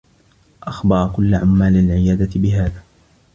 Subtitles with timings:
[0.63, 2.83] أخبر كلّ عمّال العيادة بهذا.